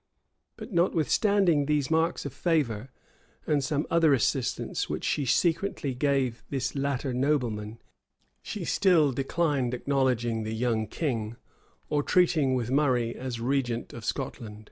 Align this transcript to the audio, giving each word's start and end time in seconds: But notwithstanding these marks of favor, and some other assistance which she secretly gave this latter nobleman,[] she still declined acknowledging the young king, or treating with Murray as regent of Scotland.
But 0.57 0.73
notwithstanding 0.73 1.67
these 1.67 1.91
marks 1.91 2.25
of 2.25 2.33
favor, 2.33 2.89
and 3.45 3.63
some 3.63 3.85
other 3.91 4.15
assistance 4.15 4.89
which 4.89 5.03
she 5.03 5.25
secretly 5.27 5.93
gave 5.93 6.43
this 6.49 6.73
latter 6.73 7.13
nobleman,[] 7.13 7.77
she 8.41 8.65
still 8.65 9.11
declined 9.11 9.75
acknowledging 9.75 10.41
the 10.41 10.55
young 10.55 10.87
king, 10.87 11.35
or 11.87 12.01
treating 12.01 12.55
with 12.55 12.71
Murray 12.71 13.15
as 13.15 13.39
regent 13.39 13.93
of 13.93 14.03
Scotland. 14.03 14.59